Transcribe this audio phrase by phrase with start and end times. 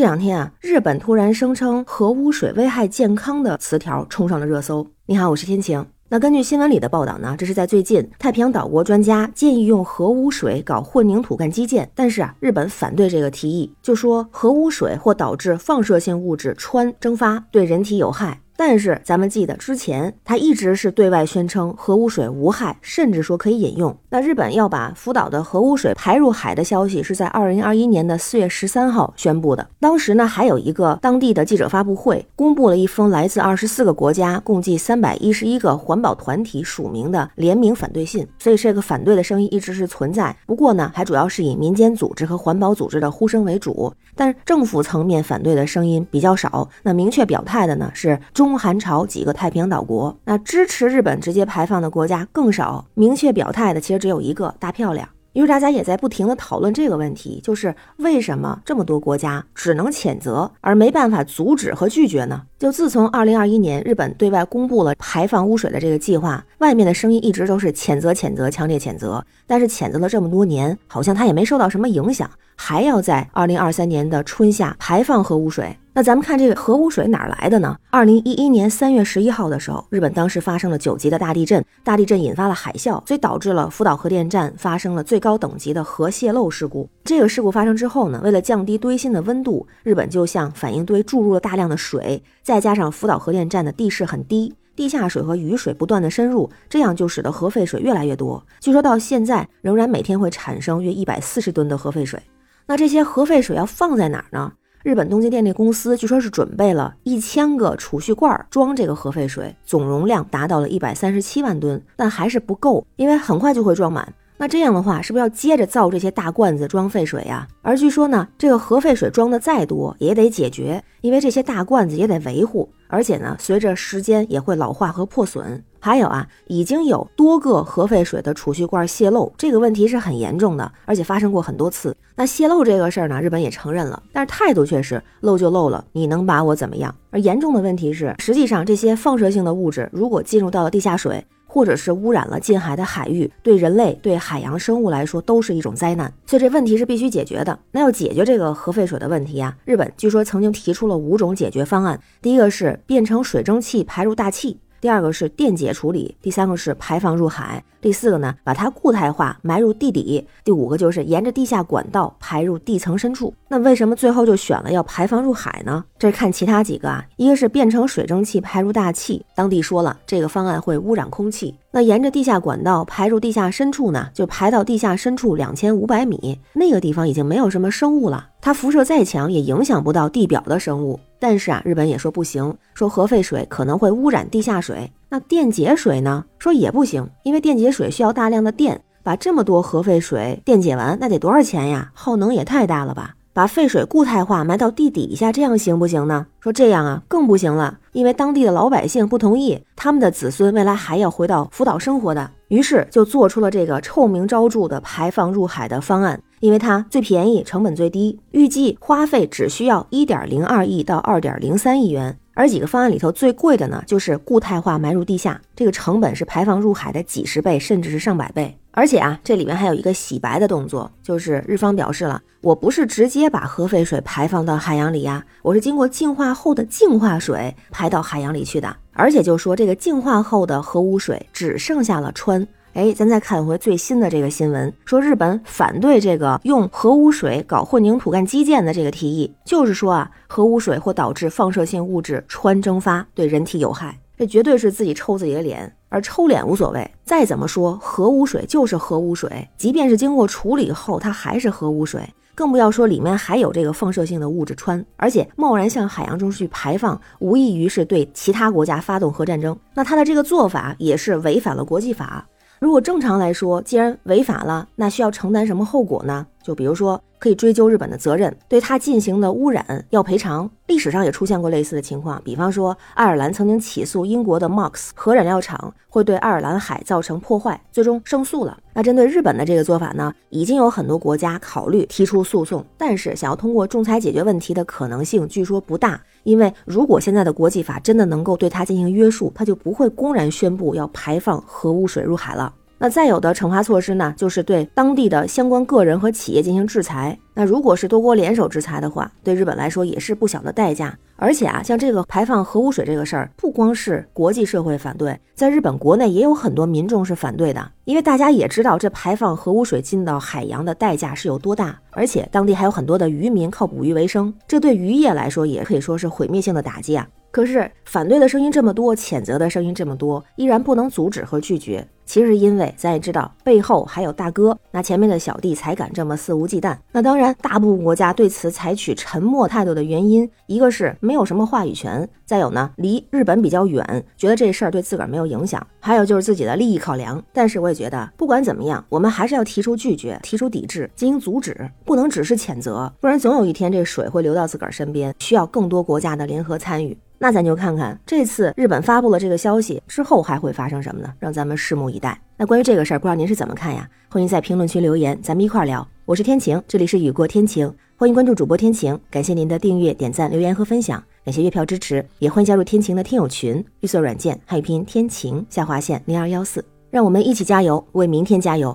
[0.00, 4.86] 这两天啊，日本突然声称核污水危害健康的词条冲上了热搜。
[5.04, 5.84] 你好，我是天晴。
[6.08, 18.40] 那根据新闻里的报道呢，这是在最近，太平洋岛国专家建议用核污水搞混凝土干基建，但是啊，日本反对这个提议，就说核污水或导致放射性物质氚蒸发，对人体有害。
[18.60, 23.96] 但是咱们记得之前他一直是对外宣称核污水无害，甚至说可以饮用。
[24.10, 29.66] 那日本要把福岛的核污水排入海的消息是在二零二一年的四月十三号宣布的。
[29.80, 38.28] 当时呢还有一个当地的记者发布会，公布了一封来自二十四个国家、共计三百一十一个环保团体署名的联名反对信。
[38.38, 40.36] 所以这个反对的声音一直是存在。
[40.44, 46.68] 不过呢，还主要是以民间组织和环保组织的呼声为主，但政府层面反对的声音比较少。
[46.82, 48.49] 那明确表态的呢是中。
[48.50, 55.08] 中韩朝几个太平洋岛国，那支持日本直接排放的国家更少，明确表态的其实只有一个大漂亮。
[55.34, 62.42] 于是大家也在不停的讨论这个问题，就是为什么这么多国家只能谴责而没办法阻止和拒绝呢？
[62.58, 69.24] 就自从二零二一年日本对外公布了排放污水的这个计划，外面的声音一直都是谴责、谴责、强烈谴责。
[69.46, 75.76] 但是谴责了这么多年，好像它也没受到什么影响，还要在二零二三年的春夏排放核污水。
[75.92, 77.76] 那咱们看这个核污水哪来的呢？
[77.90, 86.88] 二零一一年三月十一号的时候，日本当时发生了九级的大地震，大地震引发了海啸，所以导致了福岛核电站发生了最高等级的核泄漏事故。
[87.02, 98.40] 这个事故发生之后呢，为了降低堆芯的温度，日本就向反应堆注入了大量的水，再加上福岛核电站的地势很低，地下水和雨水不断的深入，这样就使得核废水越来越多。
[98.60, 102.22] 据说到现在仍然每天会产生约一百四十吨的核废水。
[102.68, 104.52] 那这些核废水要放在哪儿呢？
[104.82, 114.10] 日本东京电力公司据说是准备了一千个储蓄罐装这个核废水，总容量达到了一百三十七万吨，但还是不够，因为很快就会装满。
[114.38, 117.46] 那这样的话，是不是要接着造这些大罐子装废水呀？
[117.60, 125.62] 而据说呢，这个核废水装的再多也得解决，因为这些大罐子也得维护，而且呢，随着时间也会老化和破损。
[125.80, 131.96] 还有啊，已经有多个核废水的储蓄罐泄漏，这个问题是很严重的，而且发生过很多次。
[132.14, 136.94] 那泄漏这个事儿呢，日本也承认了，但是态度却是漏就漏了，你能把我怎么样？
[137.10, 141.24] 而严重的问题是，实际上这些放射性的物质如果进入到了地下水。
[141.52, 147.58] 或者是污染了近海的海域，对人类、对海洋生物来说都是一种灾难，所以这问题是必须解决的。
[147.72, 152.00] 那要解决这个核废水的问题啊，日本据说曾经提出了五种解决方案。
[152.22, 154.60] 第一个是变成水蒸气排入大气。
[154.80, 163.34] 第二个是电解处理，第三个是排放入海，第四个呢，把它固态化埋入地底，第五个就是沿着地下管道排入地层深处。
[163.48, 165.84] 那为什么最后就选了要排放入海呢？
[165.98, 171.54] 这是看其他几个啊，一个是变成水蒸气排入大气，当地说了这个方案会污染空气。
[171.72, 174.08] 那沿着地下管道排入地下深处呢？
[174.14, 180.98] 就排到地下深处两千五百米，那个地方已经没有什么生物了，它辐射再强也影响不到地表的生物。
[181.18, 184.90] 但是啊，日本也说不行，说核废水可能会污染地下水。
[185.08, 186.24] 那电解水呢？
[186.38, 191.90] 说也不行，因为电解水需要大量的电，把这么多核废水电解完，那得多少钱呀？
[191.92, 193.14] 耗能也太大了吧？
[193.32, 196.26] 把废水固态化埋到地底下，这样行不行呢？
[196.40, 212.18] 说这样啊，更不行了，因为当地的老百姓不同意，他们的子孙未来还要回到福岛生活的，于是就做出了这个臭名昭著的排放入海的方案，因为它最便宜，成本最低，预计花费只需要一点零二亿到二点零三亿元。
[212.32, 218.56] 而几个方案里头最贵的呢，就是固态化埋入地下，这个成本是排放入海的几十倍，甚至是上百倍。
[218.70, 228.74] 而且啊，这里面还有一个洗白的动作，就是日方表示了，我不是直接把核废水排放到海洋里呀，我是经过净化后的净化水排到海洋里去的。
[228.92, 232.46] 而且就说这个净化后的核污水只剩下了氚。
[232.74, 243.98] 哎，咱再看回最新的这个新闻，说日本反对这个用核污水搞混凝土干基建的这个提议，就是说啊，核污水会导致放射性物质穿蒸发，对人体有害。
[244.16, 246.88] 这绝对是自己抽自己的脸，而抽脸无所谓。
[247.04, 252.08] 再怎么说，核污水就是核污水，即便是经过处理后，它还是核污水。
[252.36, 259.58] 更不要说里面还有这个放射性的物质穿，而且贸然向海洋中去排放，无异于是对其他国家发动核战争。
[259.74, 262.24] 那他的这个做法也是违反了国际法。
[262.60, 266.26] 如果正常来说，既然违法了，那需要承担什么后果呢？
[266.42, 270.50] 就比如说，可以追究日本的责任，对他进行的污染要赔偿。
[270.66, 278.56] 历史上也出现过类似的情况，比方说，爱尔兰曾经起诉英国的 Mox 核燃料厂会对爱尔兰海造成破坏，最终胜诉了。
[278.72, 292.54] 那针对日本的这个做法呢，已经有很多国家考虑提出诉讼，但是想要通过仲裁解决问题的可能性据说不大，因为如果现在的国际法真的能够对它进行约束，它就不会公然宣布要排放核污水入海了。
[292.82, 297.18] 那再有的惩罚措施呢，就是对当地的相关个人和企业进行制裁。
[297.34, 300.98] 那如果是多国联手制裁的话，对日本来说也是不小的代价。
[301.16, 317.06] 而且啊，像这个排放核污水这个事儿，不光是国际社会反对，在日本国内也有很多民众是反对的，因为大家也知道这排放核污水进到海洋的代价是有多大，而且当地还有很多的渔民靠捕鱼为生，这对渔业来说也可以说是毁灭性的打击啊。
[317.30, 321.86] 可是反对的声音这么多，谴责的声音这么多，依然不能阻止和拒绝。
[322.10, 326.76] 其实因为咱也知道背后还有大哥，那前面的小弟才敢这么肆无忌惮。
[326.90, 337.22] 那当然，大部分国家对此采取沉默态度的原因，一个是没有什么话语权，再有呢离日本比较远，觉得这事儿对自个儿没有影响，还有就是自己的利益考量。
[337.32, 346.98] 但是我也觉得，不管怎么样，我们还是要提出拒绝，提出抵制，进行阻止，不能只是谴责，不然总有一天这水会流到自个儿身边，需要更多国家的联合参与。
[347.22, 351.12] 那咱就看看这次日本发布了这个消息之后还会发生什么呢？
[351.18, 352.18] 让咱们拭目以待。
[352.38, 353.86] 那关于这个事儿，不知道您是怎么看呀？
[354.08, 355.86] 欢迎在评论区留言，咱们一块儿聊。
[356.06, 358.98] 我是天晴，这里是雨过天晴，欢迎关注主播天晴。
[359.10, 368.74] 感谢您的订阅、点赞、留言和分享，感谢月票支持，也欢迎加入天晴的听友群，绿色软件汉语拼音天晴下划线零二幺四，让我们一起加油，为明天加油。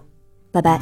[0.52, 0.80] 拜拜。